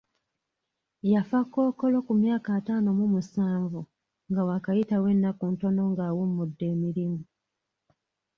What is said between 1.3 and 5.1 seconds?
Kkookolo ku myaka ataano mu musanvu nga waakayitawo